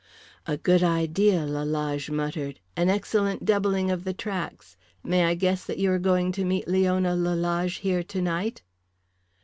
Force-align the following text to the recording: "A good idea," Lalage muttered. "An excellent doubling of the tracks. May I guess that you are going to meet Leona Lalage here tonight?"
"A 0.47 0.57
good 0.57 0.81
idea," 0.81 1.45
Lalage 1.45 2.09
muttered. 2.09 2.59
"An 2.75 2.89
excellent 2.89 3.45
doubling 3.45 3.91
of 3.91 4.03
the 4.03 4.13
tracks. 4.15 4.75
May 5.03 5.25
I 5.25 5.35
guess 5.35 5.63
that 5.65 5.77
you 5.77 5.91
are 5.91 5.99
going 5.99 6.31
to 6.31 6.43
meet 6.43 6.67
Leona 6.67 7.15
Lalage 7.15 7.75
here 7.75 8.01
tonight?" 8.01 8.63